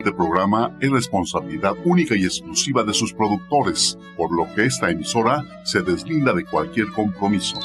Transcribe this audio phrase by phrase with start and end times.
[0.00, 5.44] Este programa es responsabilidad única y exclusiva de sus productores, por lo que esta emisora
[5.62, 7.58] se deslinda de cualquier compromiso.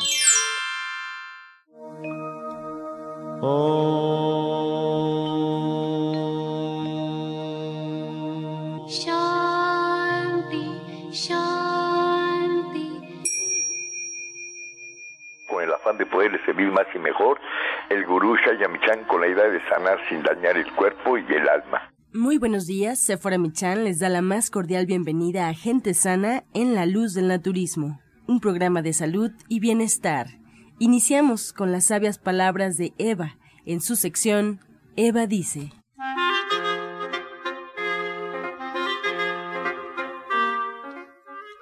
[15.47, 17.39] Con el afán de poderle servir más y mejor,
[17.87, 21.94] el gurú Shayamichan con la idea de sanar sin dañar el cuerpo y el alma.
[22.15, 26.73] Muy buenos días, Sephora Michan les da la más cordial bienvenida a Gente Sana en
[26.73, 30.39] la Luz del Naturismo, un programa de salud y bienestar.
[30.79, 34.61] Iniciamos con las sabias palabras de Eva en su sección
[34.95, 35.73] Eva dice.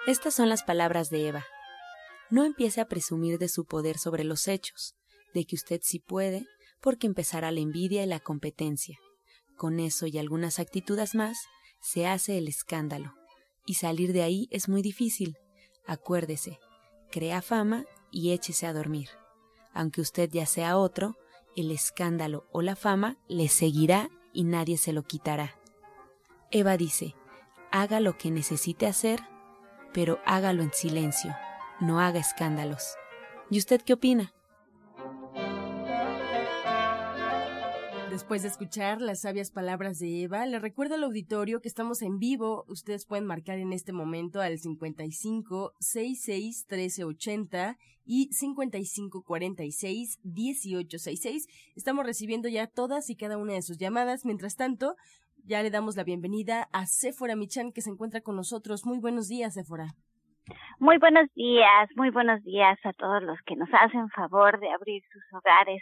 [0.05, 1.46] Estas son las palabras de Eva.
[2.30, 4.94] No empiece a presumir de su poder sobre los hechos,
[5.34, 6.46] de que usted sí puede,
[6.80, 8.99] porque empezará la envidia y la competencia.
[9.63, 11.48] Con eso y algunas actitudes más,
[11.80, 13.16] se hace el escándalo.
[13.66, 15.38] Y salir de ahí es muy difícil.
[15.88, 16.60] Acuérdese,
[17.10, 19.07] crea fama y échese a dormir.
[19.73, 21.15] Aunque usted ya sea otro,
[21.55, 25.57] el escándalo o la fama le seguirá y nadie se lo quitará.
[26.51, 27.16] Eva dice,
[27.71, 29.21] haga lo que necesite hacer,
[29.93, 31.34] pero hágalo en silencio,
[31.79, 32.95] no haga escándalos.
[33.49, 34.34] ¿Y usted qué opina?
[38.14, 42.20] Después de escuchar las sabias palabras de Eva, le recuerdo al auditorio que estamos en
[42.20, 42.64] vivo.
[42.68, 47.76] Ustedes pueden marcar en este momento al 55 66 1380
[48.06, 51.74] y 55 46 1866.
[51.76, 54.26] Estamos recibiendo ya todas y cada una de sus llamadas.
[54.26, 54.96] Mientras tanto,
[55.44, 58.86] ya le damos la bienvenida a Sephora Michan que se encuentra con nosotros.
[58.86, 59.88] Muy buenos días, Sephora.
[60.78, 65.02] Muy buenos días, muy buenos días a todos los que nos hacen favor de abrir
[65.12, 65.81] sus hogares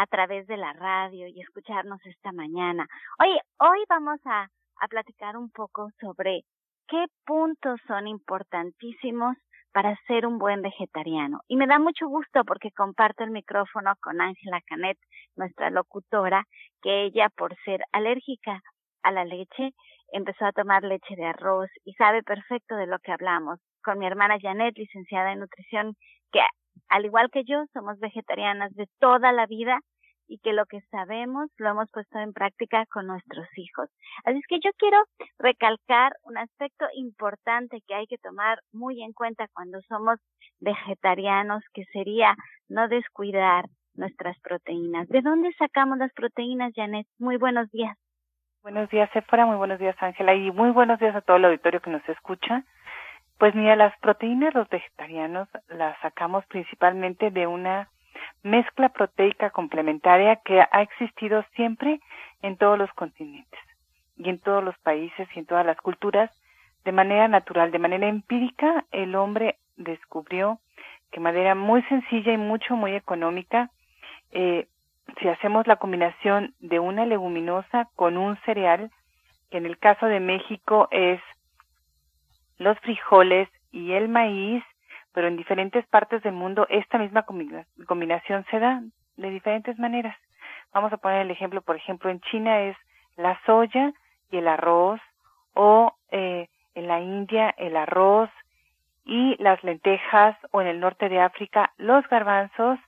[0.00, 2.86] a través de la radio y escucharnos esta mañana.
[3.18, 4.48] Oye, hoy vamos a,
[4.80, 6.44] a platicar un poco sobre
[6.88, 9.36] qué puntos son importantísimos
[9.72, 11.40] para ser un buen vegetariano.
[11.48, 14.96] Y me da mucho gusto porque comparto el micrófono con Ángela Canet,
[15.36, 16.44] nuestra locutora,
[16.80, 18.62] que ella, por ser alérgica
[19.02, 19.74] a la leche,
[20.12, 23.60] empezó a tomar leche de arroz y sabe perfecto de lo que hablamos.
[23.84, 25.94] Con mi hermana Janet, licenciada en nutrición,
[26.32, 26.40] que
[26.88, 29.80] al igual que yo, somos vegetarianas de toda la vida
[30.30, 33.90] y que lo que sabemos lo hemos puesto en práctica con nuestros hijos.
[34.24, 34.98] Así es que yo quiero
[35.38, 40.18] recalcar un aspecto importante que hay que tomar muy en cuenta cuando somos
[40.60, 42.36] vegetarianos, que sería
[42.68, 43.64] no descuidar
[43.94, 45.08] nuestras proteínas.
[45.08, 47.06] ¿De dónde sacamos las proteínas, Janet?
[47.18, 47.96] Muy buenos días.
[48.62, 49.46] Buenos días, Sephora.
[49.46, 50.34] Muy buenos días, Ángela.
[50.34, 52.64] Y muy buenos días a todo el auditorio que nos escucha.
[53.40, 57.88] Pues mira, las proteínas los vegetarianos las sacamos principalmente de una
[58.42, 62.00] mezcla proteica complementaria que ha existido siempre
[62.42, 63.58] en todos los continentes
[64.18, 66.30] y en todos los países y en todas las culturas.
[66.84, 70.58] De manera natural, de manera empírica, el hombre descubrió
[71.10, 73.70] que manera muy sencilla y mucho, muy económica,
[74.32, 74.68] eh,
[75.18, 78.90] si hacemos la combinación de una leguminosa con un cereal,
[79.50, 81.22] que en el caso de México es
[82.60, 84.62] los frijoles y el maíz,
[85.12, 88.82] pero en diferentes partes del mundo esta misma combinación se da
[89.16, 90.14] de diferentes maneras.
[90.72, 92.76] Vamos a poner el ejemplo, por ejemplo, en China es
[93.16, 93.92] la soya
[94.30, 95.00] y el arroz,
[95.54, 98.28] o eh, en la India el arroz
[99.06, 102.78] y las lentejas, o en el norte de África los garbanzos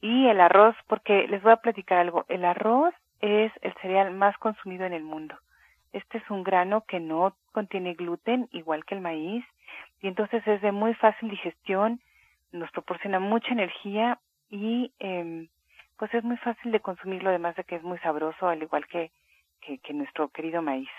[0.00, 4.36] y el arroz, porque les voy a platicar algo, el arroz es el cereal más
[4.38, 5.36] consumido en el mundo.
[5.94, 9.44] Este es un grano que no contiene gluten, igual que el maíz,
[10.02, 12.00] y entonces es de muy fácil digestión,
[12.50, 14.18] nos proporciona mucha energía
[14.50, 15.48] y eh,
[15.96, 19.12] pues es muy fácil de consumirlo, además de que es muy sabroso, al igual que,
[19.60, 20.90] que nuestro querido maíz.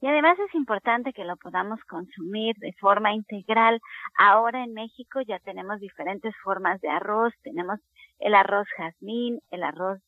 [0.00, 3.78] Y además es importante que lo podamos consumir de forma integral.
[4.18, 7.34] Ahora en México ya tenemos diferentes formas de arroz.
[7.42, 7.78] Tenemos
[8.18, 10.00] el arroz jazmín, el arroz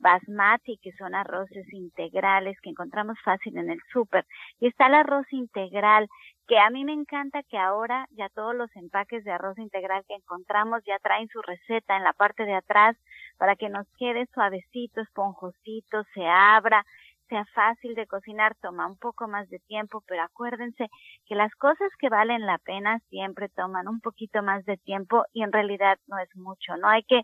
[0.00, 4.26] basmati, que son arroces integrales que encontramos fácil en el súper.
[4.58, 6.08] Y está el arroz integral,
[6.48, 10.14] que a mí me encanta que ahora ya todos los empaques de arroz integral que
[10.14, 12.96] encontramos ya traen su receta en la parte de atrás
[13.38, 16.84] para que nos quede suavecito, esponjosito, se abra,
[17.30, 20.88] sea fácil de cocinar, toma un poco más de tiempo, pero acuérdense
[21.26, 25.42] que las cosas que valen la pena siempre toman un poquito más de tiempo y
[25.44, 27.22] en realidad no es mucho, no hay que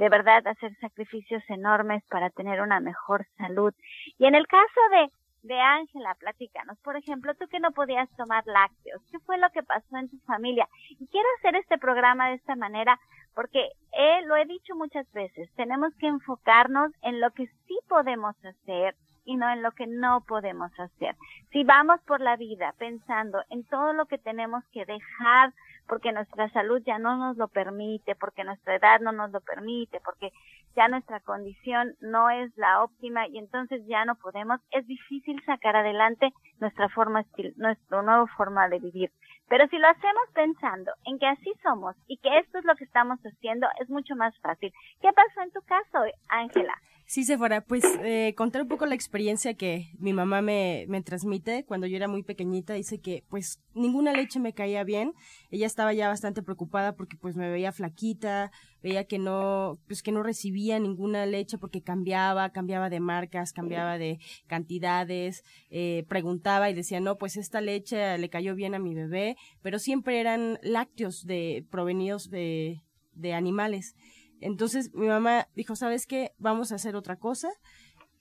[0.00, 3.74] de verdad hacer sacrificios enormes para tener una mejor salud.
[4.18, 5.10] Y en el caso de
[5.42, 9.62] de Ángela, platícanos, por ejemplo, tú que no podías tomar lácteos, ¿qué fue lo que
[9.62, 10.68] pasó en tu familia?
[10.90, 12.98] Y quiero hacer este programa de esta manera
[13.34, 18.36] porque eh, lo he dicho muchas veces, tenemos que enfocarnos en lo que sí podemos
[18.44, 18.94] hacer
[19.30, 21.14] y no en lo que no podemos hacer.
[21.52, 25.52] Si vamos por la vida pensando en todo lo que tenemos que dejar
[25.86, 30.00] porque nuestra salud ya no nos lo permite, porque nuestra edad no nos lo permite,
[30.04, 30.32] porque
[30.74, 35.76] ya nuestra condición no es la óptima y entonces ya no podemos, es difícil sacar
[35.76, 37.24] adelante nuestra forma,
[37.56, 39.10] nuestra nueva forma de vivir.
[39.48, 42.84] Pero si lo hacemos pensando en que así somos y que esto es lo que
[42.84, 44.72] estamos haciendo, es mucho más fácil.
[45.00, 46.74] ¿Qué pasó en tu caso, Ángela?
[47.10, 51.64] Sí, Sephora, pues eh, contar un poco la experiencia que mi mamá me, me transmite
[51.64, 52.74] cuando yo era muy pequeñita.
[52.74, 55.14] Dice que pues ninguna leche me caía bien.
[55.50, 60.12] Ella estaba ya bastante preocupada porque pues me veía flaquita, veía que no, pues que
[60.12, 66.74] no recibía ninguna leche porque cambiaba, cambiaba de marcas, cambiaba de cantidades, eh, preguntaba y
[66.74, 71.26] decía, no, pues esta leche le cayó bien a mi bebé, pero siempre eran lácteos
[71.26, 72.82] de, provenidos de,
[73.14, 73.96] de animales.
[74.40, 76.32] Entonces mi mamá dijo, ¿sabes qué?
[76.38, 77.50] Vamos a hacer otra cosa.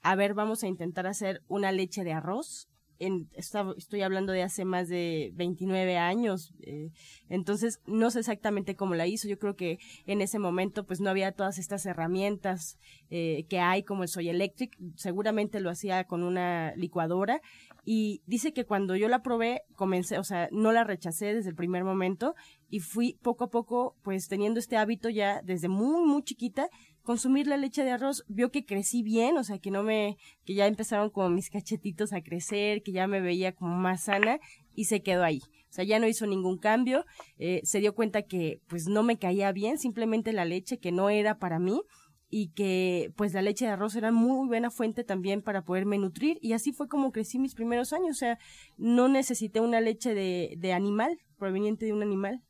[0.01, 2.69] A ver, vamos a intentar hacer una leche de arroz.
[3.00, 6.92] En, estoy hablando de hace más de 29 años, eh,
[7.30, 9.30] entonces no sé exactamente cómo la hizo.
[9.30, 12.77] Yo creo que en ese momento pues no había todas estas herramientas
[13.10, 14.77] eh, que hay como el Soy Electric.
[14.95, 17.42] Seguramente lo hacía con una licuadora
[17.91, 21.56] y dice que cuando yo la probé comencé, o sea, no la rechacé desde el
[21.56, 22.36] primer momento
[22.69, 26.69] y fui poco a poco pues teniendo este hábito ya desde muy muy chiquita
[27.01, 30.53] consumir la leche de arroz vio que crecí bien o sea que no me que
[30.53, 34.39] ya empezaron como mis cachetitos a crecer que ya me veía como más sana
[34.75, 35.42] y se quedó ahí.
[35.42, 37.06] O sea ya no hizo ningún cambio
[37.39, 41.09] eh, se dio cuenta que pues no me caía bien simplemente la leche que no
[41.09, 41.81] era para mí
[42.30, 46.38] y que pues la leche de arroz era muy buena fuente también para poderme nutrir
[46.42, 48.38] y así fue como crecí mis primeros años, o sea,
[48.78, 52.42] no necesité una leche de, de animal, proveniente de un animal.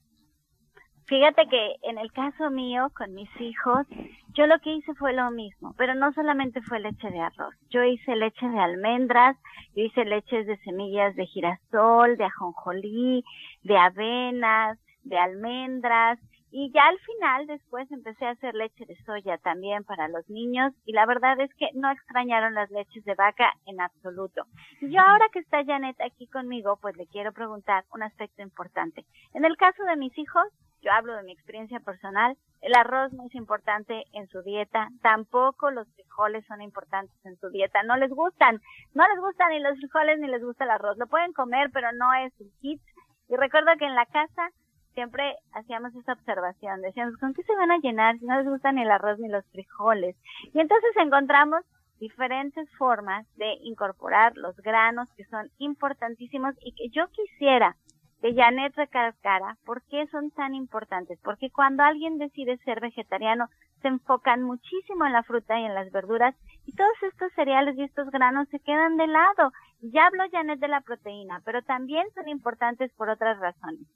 [1.09, 3.87] Fíjate que en el caso mío, con mis hijos,
[4.35, 7.55] yo lo que hice fue lo mismo, pero no solamente fue leche de arroz.
[7.71, 9.35] Yo hice leche de almendras,
[9.75, 13.23] yo hice leches de semillas de girasol, de ajonjolí,
[13.63, 16.19] de avenas, de almendras,
[16.51, 20.73] y ya al final después empecé a hacer leche de soya también para los niños
[20.85, 24.45] y la verdad es que no extrañaron las leches de vaca en absoluto.
[24.81, 29.05] Y yo ahora que está Janet aquí conmigo, pues le quiero preguntar un aspecto importante.
[29.33, 30.47] En el caso de mis hijos,
[30.81, 35.71] yo hablo de mi experiencia personal, el arroz no es importante en su dieta, tampoco
[35.71, 38.59] los frijoles son importantes en su dieta, no les gustan,
[38.93, 41.91] no les gustan ni los frijoles ni les gusta el arroz, lo pueden comer pero
[41.91, 42.81] no es un kit.
[43.27, 44.49] Y recuerdo que en la casa
[44.93, 48.75] siempre hacíamos esa observación, decíamos, ¿con qué se van a llenar si no les gustan
[48.75, 50.15] ni el arroz ni los frijoles?
[50.53, 51.63] Y entonces encontramos
[51.99, 57.75] diferentes formas de incorporar los granos que son importantísimos y que yo quisiera
[58.21, 63.47] que Janet recalcara por qué son tan importantes, porque cuando alguien decide ser vegetariano
[63.81, 66.35] se enfocan muchísimo en la fruta y en las verduras
[66.65, 69.51] y todos estos cereales y estos granos se quedan de lado.
[69.81, 73.87] Ya habló Janet de la proteína, pero también son importantes por otras razones.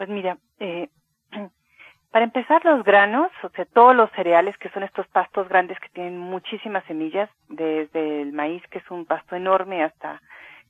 [0.00, 0.88] Pues mira, eh,
[2.10, 5.90] para empezar los granos, o sea, todos los cereales que son estos pastos grandes que
[5.90, 10.22] tienen muchísimas semillas, desde el maíz que es un pasto enorme hasta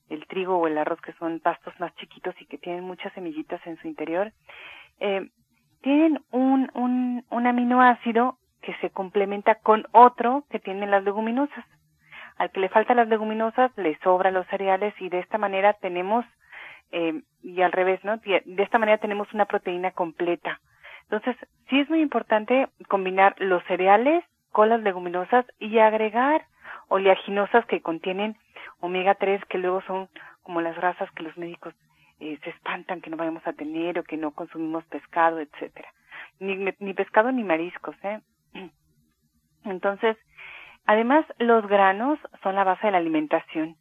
[0.09, 3.65] el trigo o el arroz, que son pastos más chiquitos y que tienen muchas semillitas
[3.69, 4.33] en su interior,
[4.99, 5.29] eh,
[5.81, 11.65] tienen un, un, un aminoácido que se complementa con otro que tienen las leguminosas.
[12.37, 16.25] Al que le faltan las leguminosas, le sobran los cereales y de esta manera tenemos,
[16.93, 18.17] eh, y al revés, ¿no?
[18.19, 20.61] De esta manera tenemos una proteína completa.
[21.11, 21.37] Entonces,
[21.69, 26.45] sí es muy importante combinar los cereales con las leguminosas y agregar
[26.89, 28.37] oleaginosas que contienen
[28.81, 30.09] omega 3 que luego son
[30.43, 31.75] como las grasas que los médicos
[32.21, 35.89] eh, se espantan que no vayamos a tener o que no consumimos pescado, etcétera.
[36.39, 38.21] Ni, ni pescado ni mariscos, ¿eh?
[39.65, 40.17] Entonces,
[40.87, 43.77] además los granos son la base de la alimentación.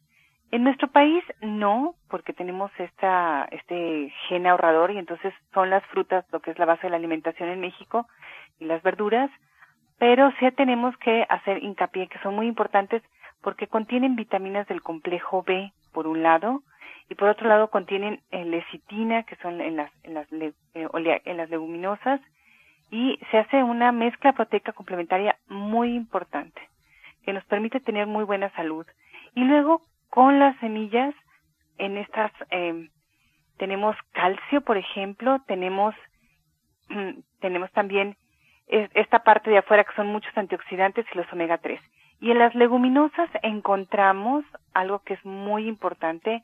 [0.52, 6.24] En nuestro país no, porque tenemos esta, este gen ahorrador y entonces son las frutas
[6.32, 8.08] lo que es la base de la alimentación en México
[8.58, 9.30] y las verduras,
[9.98, 13.02] pero sí tenemos que hacer hincapié que son muy importantes
[13.42, 16.62] porque contienen vitaminas del complejo B, por un lado,
[17.08, 21.36] y por otro lado contienen eh, lecitina, que son en las, en las, eh, en
[21.36, 22.20] las leguminosas,
[22.90, 26.60] y se hace una mezcla proteica complementaria muy importante,
[27.24, 28.86] que nos permite tener muy buena salud.
[29.34, 31.14] Y luego, con las semillas,
[31.78, 32.88] en estas, eh,
[33.56, 35.94] tenemos calcio, por ejemplo, tenemos,
[37.40, 38.16] tenemos también
[38.66, 41.80] esta parte de afuera que son muchos antioxidantes y los omega 3.
[42.20, 46.42] Y en las leguminosas encontramos algo que es muy importante,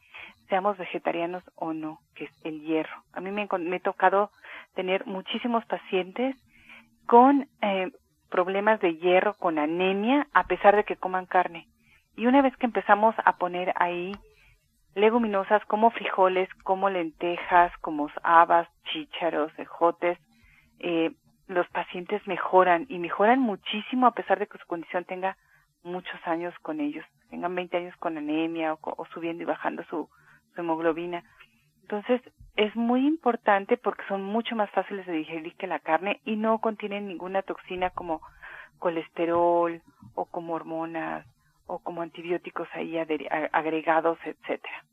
[0.49, 3.03] seamos vegetarianos o no, que es el hierro.
[3.13, 4.31] A mí me, me tocado
[4.75, 6.35] tener muchísimos pacientes
[7.07, 7.91] con eh,
[8.31, 11.67] problemas de hierro, con anemia, a pesar de que coman carne.
[12.17, 14.13] Y una vez que empezamos a poner ahí
[14.95, 20.19] leguminosas como frijoles, como lentejas, como habas, chícharos, ejotes,
[20.79, 21.13] eh,
[21.49, 25.37] los pacientes mejoran y mejoran muchísimo a pesar de que su condición tenga
[25.85, 30.09] muchos años con ellos, tengan 20 años con anemia o, subiendo y bajando su,
[30.55, 31.23] su hemoglobina.
[31.83, 32.23] Entonces,
[32.57, 36.59] es muy importante porque son mucho más fáciles de digerir que la carne y no
[36.59, 38.23] contienen ninguna toxina como
[38.79, 39.83] colesterol
[40.15, 41.27] o como hormonas
[41.67, 44.85] o como antibióticos ahí agregados, etcétera.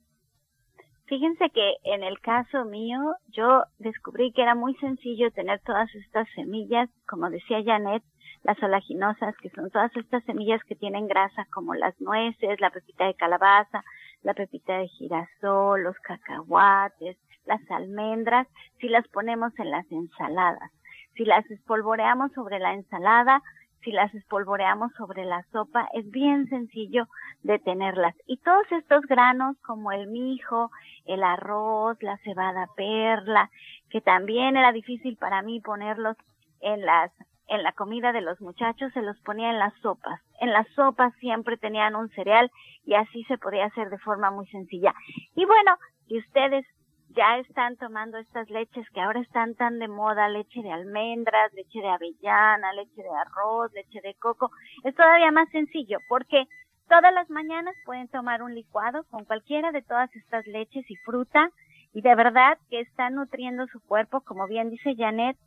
[1.05, 6.27] Fíjense que en el caso mío, yo descubrí que era muy sencillo tener todas estas
[6.33, 8.03] semillas, como decía Janet,
[8.43, 13.05] las olaginosas, que son todas estas semillas que tienen grasa, como las nueces, la pepita
[13.05, 13.83] de calabaza,
[14.21, 18.47] la pepita de girasol, los cacahuates, las almendras,
[18.79, 20.71] si las ponemos en las ensaladas.
[21.15, 23.41] Si las espolvoreamos sobre la ensalada,
[23.83, 27.07] si las espolvoreamos sobre la sopa, es bien sencillo
[27.43, 28.15] de tenerlas.
[28.27, 30.71] Y todos estos granos como el mijo,
[31.05, 33.49] el arroz, la cebada perla,
[33.89, 36.17] que también era difícil para mí ponerlos
[36.61, 37.11] en las
[37.49, 40.21] en la comida de los muchachos se los ponía en las sopas.
[40.39, 42.49] En las sopas siempre tenían un cereal
[42.85, 44.93] y así se podía hacer de forma muy sencilla.
[45.35, 45.75] Y bueno,
[46.07, 46.65] si ustedes
[47.15, 51.79] ya están tomando estas leches que ahora están tan de moda, leche de almendras, leche
[51.79, 54.51] de avellana, leche de arroz, leche de coco,
[54.83, 56.45] es todavía más sencillo porque
[56.89, 61.49] todas las mañanas pueden tomar un licuado con cualquiera de todas estas leches y fruta
[61.93, 65.37] y de verdad que están nutriendo su cuerpo, como bien dice Janet,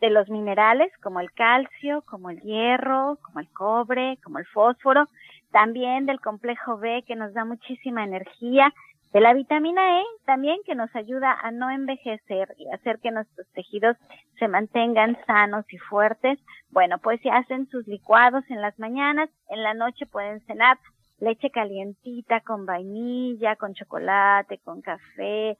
[0.00, 5.08] de los minerales como el calcio, como el hierro, como el cobre, como el fósforo,
[5.52, 8.72] también del complejo B que nos da muchísima energía,
[9.12, 13.46] de la vitamina E también que nos ayuda a no envejecer y hacer que nuestros
[13.52, 13.96] tejidos
[14.38, 16.38] se mantengan sanos y fuertes.
[16.70, 20.78] Bueno, pues si hacen sus licuados en las mañanas, en la noche pueden cenar
[21.18, 25.56] leche calientita con vainilla, con chocolate, con café,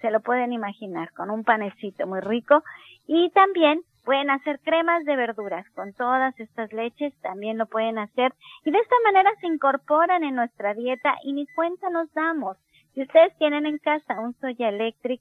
[0.00, 2.62] se lo pueden imaginar, con un panecito muy rico.
[3.06, 8.32] Y también pueden hacer cremas de verduras con todas estas leches, también lo pueden hacer.
[8.64, 12.56] Y de esta manera se incorporan en nuestra dieta y ni cuenta nos damos.
[12.98, 15.20] Si ustedes tienen en casa un Soya Electric,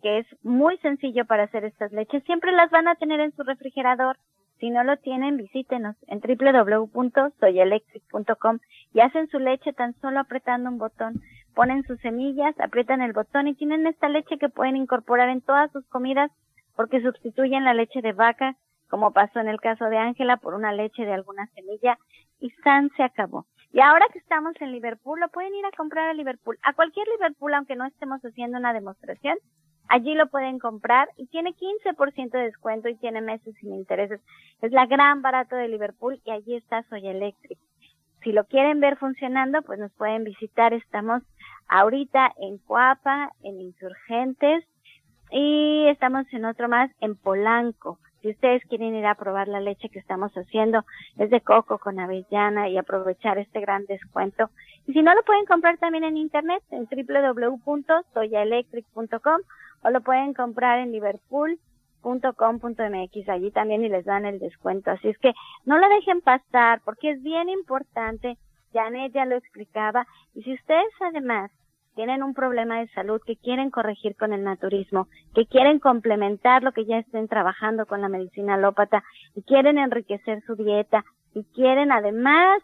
[0.00, 3.42] que es muy sencillo para hacer estas leches, siempre las van a tener en su
[3.42, 4.16] refrigerador.
[4.58, 8.60] Si no lo tienen, visítenos en www.soyaelectric.com
[8.94, 11.20] y hacen su leche tan solo apretando un botón.
[11.54, 15.70] Ponen sus semillas, aprietan el botón y tienen esta leche que pueden incorporar en todas
[15.70, 16.30] sus comidas
[16.76, 18.56] porque sustituyen la leche de vaca,
[18.88, 21.98] como pasó en el caso de Ángela, por una leche de alguna semilla
[22.40, 23.44] y San se acabó.
[23.72, 26.58] Y ahora que estamos en Liverpool, lo pueden ir a comprar a Liverpool.
[26.62, 29.36] A cualquier Liverpool, aunque no estemos haciendo una demostración,
[29.88, 34.20] allí lo pueden comprar y tiene 15% de descuento y tiene meses sin intereses.
[34.62, 37.58] Es la gran barato de Liverpool y allí está Soy Electric.
[38.22, 40.72] Si lo quieren ver funcionando, pues nos pueden visitar.
[40.72, 41.22] Estamos
[41.68, 44.64] ahorita en Cuapa, en Insurgentes
[45.30, 47.98] y estamos en otro más en Polanco.
[48.22, 50.84] Si ustedes quieren ir a probar la leche que estamos haciendo,
[51.18, 54.50] es de coco con avellana y aprovechar este gran descuento.
[54.86, 59.40] Y si no, lo pueden comprar también en internet en www.soyaelectric.com
[59.82, 63.28] o lo pueden comprar en liverpool.com.mx.
[63.28, 64.90] Allí también y les dan el descuento.
[64.90, 65.32] Así es que
[65.64, 68.36] no lo dejen pasar porque es bien importante.
[68.72, 70.08] Janet ya lo explicaba.
[70.34, 71.52] Y si ustedes además
[71.94, 76.72] tienen un problema de salud que quieren corregir con el naturismo, que quieren complementar lo
[76.72, 79.02] que ya estén trabajando con la medicina alópata
[79.34, 81.04] y quieren enriquecer su dieta
[81.34, 82.62] y quieren además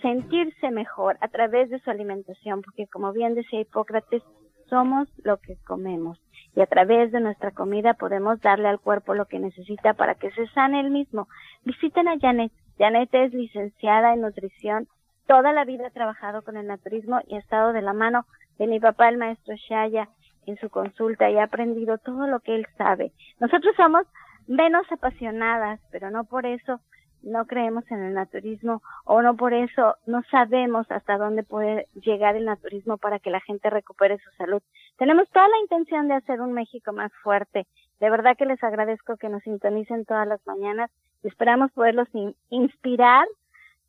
[0.00, 4.22] sentirse mejor a través de su alimentación, porque como bien decía Hipócrates,
[4.68, 6.18] somos lo que comemos
[6.54, 10.30] y a través de nuestra comida podemos darle al cuerpo lo que necesita para que
[10.32, 11.28] se sane el mismo.
[11.64, 12.52] Visiten a Janet.
[12.78, 14.88] Janet es licenciada en nutrición,
[15.26, 18.26] toda la vida ha trabajado con el naturismo y ha estado de la mano
[18.58, 20.08] de mi papá, el maestro Shaya,
[20.46, 23.12] en su consulta y ha aprendido todo lo que él sabe.
[23.40, 24.06] Nosotros somos
[24.46, 26.80] menos apasionadas, pero no por eso
[27.22, 32.34] no creemos en el naturismo o no por eso no sabemos hasta dónde puede llegar
[32.36, 34.60] el naturismo para que la gente recupere su salud.
[34.98, 37.66] Tenemos toda la intención de hacer un México más fuerte.
[38.00, 40.90] De verdad que les agradezco que nos sintonicen todas las mañanas
[41.22, 42.08] y esperamos poderlos
[42.50, 43.26] inspirar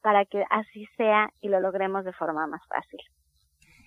[0.01, 3.00] para que así sea y lo logremos de forma más fácil.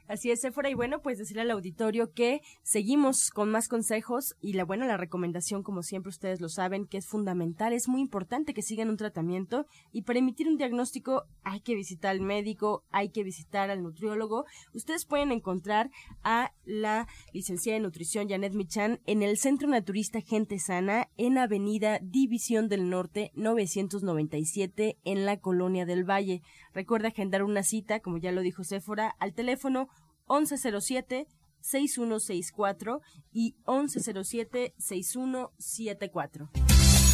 [0.08, 0.70] Así es, Sephora.
[0.70, 4.96] Y bueno, pues decirle al auditorio que seguimos con más consejos y la buena, la
[4.96, 8.96] recomendación, como siempre ustedes lo saben, que es fundamental, es muy importante que sigan un
[8.96, 13.82] tratamiento y para emitir un diagnóstico hay que visitar al médico, hay que visitar al
[13.82, 14.44] nutriólogo.
[14.72, 15.90] Ustedes pueden encontrar
[16.22, 21.98] a la licenciada en nutrición Janet Michan en el Centro Naturista Gente Sana en Avenida
[22.00, 26.42] División del Norte 997 en la Colonia del Valle.
[26.76, 29.88] Recuerda agendar una cita, como ya lo dijo Séfora, al teléfono
[30.28, 31.26] 1107
[31.62, 33.00] 6164
[33.33, 36.50] y 1107 6174.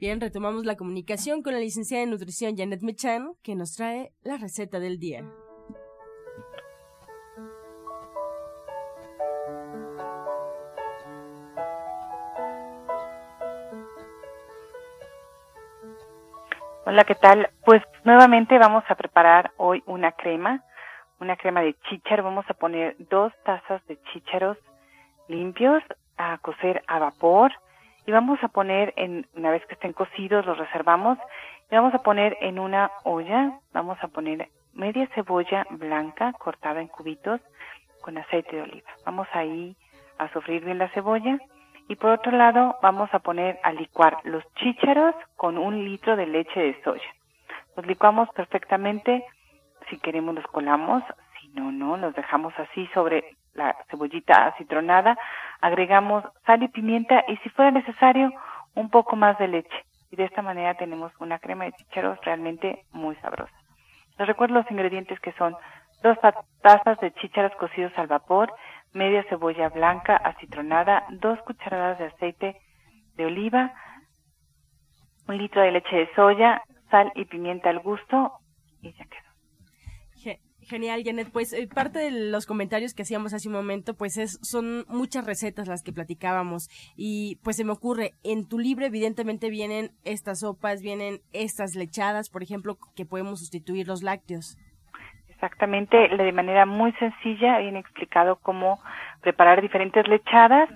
[0.00, 4.38] Bien, retomamos la comunicación con la licenciada en nutrición Janet Mechan, que nos trae la
[4.38, 5.22] receta del día.
[16.86, 17.50] Hola, ¿qué tal?
[17.66, 20.64] Pues nuevamente vamos a preparar hoy una crema,
[21.20, 22.24] una crema de chícharo.
[22.24, 24.56] Vamos a poner dos tazas de chícharos
[25.28, 25.82] limpios
[26.16, 27.52] a cocer a vapor
[28.06, 31.18] y vamos a poner en una vez que estén cocidos los reservamos
[31.70, 36.88] y vamos a poner en una olla vamos a poner media cebolla blanca cortada en
[36.88, 37.40] cubitos
[38.00, 38.90] con aceite de oliva.
[39.04, 39.76] Vamos ahí
[40.18, 41.38] a sofreír bien la cebolla.
[41.88, 46.26] Y por otro lado vamos a poner a licuar los chícharos con un litro de
[46.26, 47.14] leche de soya.
[47.76, 49.24] Los licuamos perfectamente.
[49.88, 51.02] Si queremos los colamos.
[51.40, 55.16] Si no no los dejamos así sobre la cebollita acitronada,
[55.60, 58.32] agregamos sal y pimienta y si fuera necesario
[58.74, 59.84] un poco más de leche.
[60.10, 63.54] Y de esta manera tenemos una crema de chícharos realmente muy sabrosa.
[64.18, 65.56] Les recuerdo los ingredientes que son
[66.02, 66.18] dos
[66.62, 68.52] tazas de chícharos cocidos al vapor,
[68.92, 72.56] media cebolla blanca acitronada, dos cucharadas de aceite
[73.16, 73.72] de oliva,
[75.28, 78.32] un litro de leche de soya, sal y pimienta al gusto
[78.82, 79.29] y ya quedó.
[80.70, 81.32] Genial, Janet.
[81.32, 85.26] Pues eh, parte de los comentarios que hacíamos hace un momento, pues es, son muchas
[85.26, 90.40] recetas las que platicábamos y pues se me ocurre, en tu libro evidentemente vienen estas
[90.40, 94.58] sopas, vienen estas lechadas, por ejemplo, que podemos sustituir los lácteos.
[95.28, 98.78] Exactamente, de manera muy sencilla, bien explicado cómo
[99.22, 100.68] preparar diferentes lechadas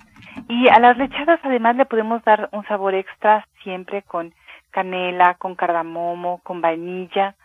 [0.49, 4.35] y a las lechadas además le podemos dar un sabor extra siempre con
[4.73, 7.37] canela, con cardamomo, con vainilla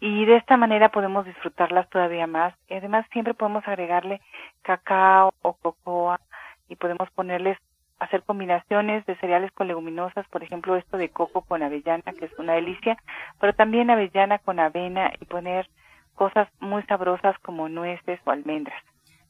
[0.00, 2.54] y de esta manera podemos disfrutarlas todavía más.
[2.68, 4.20] Y además siempre podemos agregarle
[4.62, 6.20] cacao o cocoa
[6.68, 7.58] y podemos ponerles
[7.98, 12.38] hacer combinaciones de cereales con leguminosas, por ejemplo esto de coco con avellana, que es
[12.38, 12.96] una delicia,
[13.40, 15.68] pero también avellana con avena y poner
[16.14, 18.80] cosas muy sabrosas como nueces o almendras.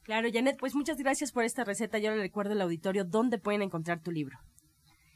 [0.05, 1.99] Claro, Janet, pues muchas gracias por esta receta.
[1.99, 4.39] Yo le recuerdo al auditorio dónde pueden encontrar tu libro.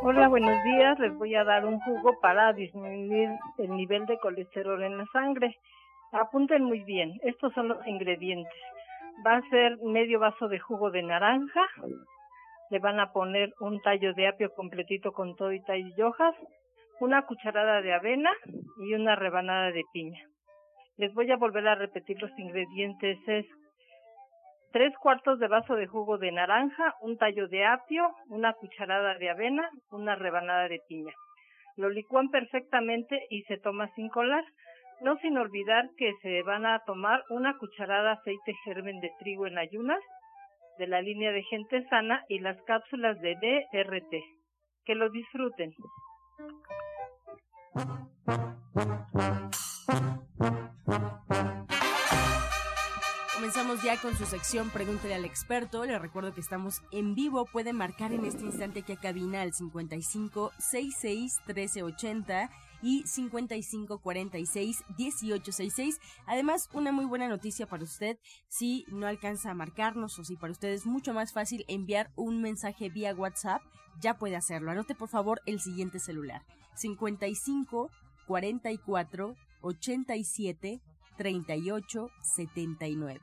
[0.00, 0.98] Hola, buenos días.
[0.98, 3.28] Les voy a dar un jugo para disminuir
[3.58, 5.58] el nivel de colesterol en la sangre.
[6.12, 7.20] Apunten muy bien.
[7.22, 8.52] Estos son los ingredientes.
[9.26, 11.62] Va a ser medio vaso de jugo de naranja.
[12.70, 15.62] Le van a poner un tallo de apio completito con todo y
[16.02, 16.34] hojas,
[17.00, 18.30] una cucharada de avena
[18.78, 20.20] y una rebanada de piña.
[20.96, 23.18] Les voy a volver a repetir los ingredientes.
[23.26, 23.46] Es
[24.72, 29.30] tres cuartos de vaso de jugo de naranja, un tallo de apio, una cucharada de
[29.30, 31.12] avena, una rebanada de piña.
[31.76, 34.44] Lo licúan perfectamente y se toma sin colar.
[35.00, 39.58] No sin olvidar que se van a tomar una cucharada aceite germen de trigo en
[39.58, 40.00] ayunas
[40.78, 44.14] de la línea de gente sana y las cápsulas de DRT.
[44.84, 45.72] Que lo disfruten.
[53.52, 55.84] Comenzamos ya con su sección Pregúntele al experto.
[55.84, 57.44] Le recuerdo que estamos en vivo.
[57.44, 64.84] Puede marcar en este instante aquí a cabina al 55 66 1380 y 55 46
[64.96, 66.00] 1866.
[66.24, 70.52] Además, una muy buena noticia para usted si no alcanza a marcarnos o si para
[70.52, 73.60] usted es mucho más fácil enviar un mensaje vía WhatsApp,
[74.00, 74.70] ya puede hacerlo.
[74.70, 76.42] Anote por favor el siguiente celular:
[76.76, 77.90] 55
[78.26, 80.80] 44 87
[81.18, 83.20] 38 79.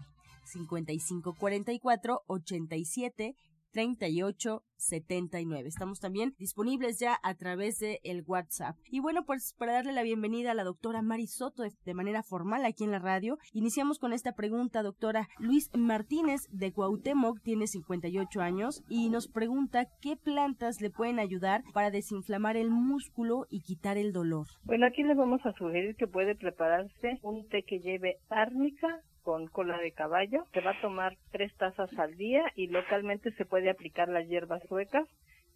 [0.49, 3.35] 55 44 87
[3.71, 5.67] 38 79.
[5.67, 8.77] Estamos también disponibles ya a través de el WhatsApp.
[8.89, 12.65] Y bueno, pues para darle la bienvenida a la doctora Mari Soto de manera formal
[12.65, 15.27] aquí en la radio, iniciamos con esta pregunta, doctora.
[15.37, 21.63] Luis Martínez de Cuauhtémoc tiene 58 años y nos pregunta qué plantas le pueden ayudar
[21.73, 24.47] para desinflamar el músculo y quitar el dolor.
[24.63, 29.47] Bueno, aquí le vamos a sugerir que puede prepararse un té que lleve árnica, con
[29.47, 30.45] cola de caballo.
[30.53, 34.63] Se va a tomar tres tazas al día y localmente se puede aplicar las hierbas
[34.67, 35.07] suecas.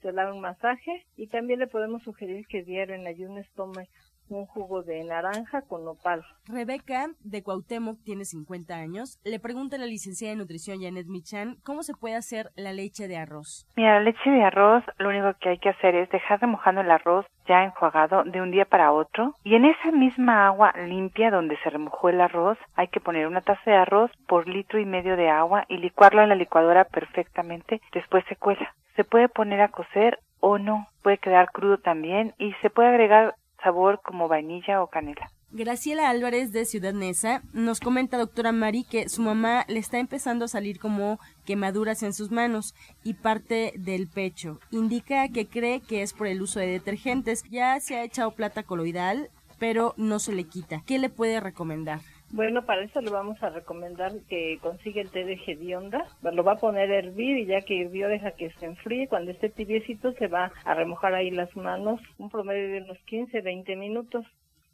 [0.02, 3.88] Se da un masaje y también le podemos sugerir que diario en ayunas tome
[4.30, 6.24] un jugo de naranja con nopal.
[6.46, 9.20] Rebeca de Cuauhtémoc tiene 50 años.
[9.24, 13.08] Le pregunta a la licenciada de nutrición Janet Michan cómo se puede hacer la leche
[13.08, 13.68] de arroz.
[13.76, 16.92] Mira, la leche de arroz lo único que hay que hacer es dejar remojando el
[16.92, 21.58] arroz ya enjuagado de un día para otro y en esa misma agua limpia donde
[21.64, 25.16] se remojó el arroz hay que poner una taza de arroz por litro y medio
[25.16, 27.82] de agua y licuarlo en la licuadora perfectamente.
[27.94, 28.74] Después se cuela.
[28.96, 33.36] Se puede poner a cocer o no, puede quedar crudo también y se puede agregar
[33.64, 35.32] sabor como vainilla o canela.
[35.56, 40.46] Graciela Álvarez de Ciudad Neza nos comenta, doctora Mari, que su mamá le está empezando
[40.46, 42.74] a salir como quemaduras en sus manos
[43.04, 44.60] y parte del pecho.
[44.72, 47.44] Indica que cree que es por el uso de detergentes.
[47.52, 50.82] Ya se ha echado plata coloidal, pero no se le quita.
[50.88, 52.00] ¿Qué le puede recomendar?
[52.34, 56.08] Bueno, para eso le vamos a recomendar que consiga el té de hedionda.
[56.24, 59.08] Lo va a poner a hervir y ya que hirvió deja que se enfríe.
[59.08, 63.40] Cuando esté tibiecito se va a remojar ahí las manos un promedio de unos 15,
[63.40, 64.26] 20 minutos.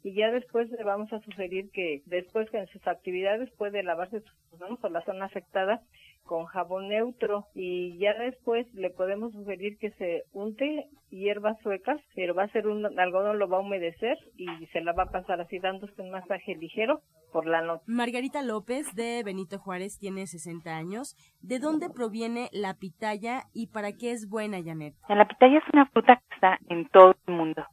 [0.02, 4.22] Y ya después le vamos a sugerir que después que en sus actividades puede lavarse
[4.22, 5.82] sus manos o la zona afectada
[6.30, 12.36] con jabón neutro y ya después le podemos sugerir que se unte hierbas suecas, pero
[12.36, 15.40] va a ser un algodón, lo va a humedecer y se la va a pasar
[15.40, 17.00] así dándose un masaje ligero
[17.32, 17.82] por la noche.
[17.88, 21.16] Margarita López de Benito Juárez tiene 60 años.
[21.40, 24.94] ¿De dónde proviene la pitaya y para qué es buena, Janet?
[25.08, 27.66] La pitaya es una fruta que está en todo el mundo.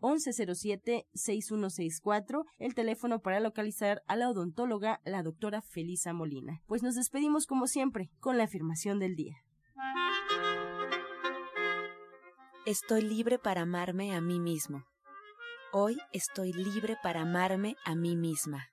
[1.18, 6.62] 1107-6164, el teléfono para localizar a la odontóloga, la doctora Felisa Molina.
[6.66, 9.36] Pues nos despedimos como siempre con la afirmación del día.
[12.66, 14.84] Estoy libre para amarme a mí mismo.
[15.72, 18.68] Hoy estoy libre para amarme a mí misma.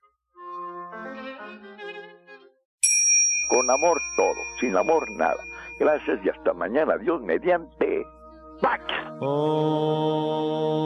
[3.48, 5.42] Con amor todo, sin amor nada.
[5.78, 6.98] Gracias y hasta mañana.
[6.98, 8.04] Dios mediante.
[8.60, 8.82] ¡Pax!
[9.20, 10.76] Oh.